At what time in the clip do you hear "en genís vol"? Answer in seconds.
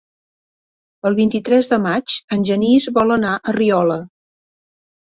2.37-3.19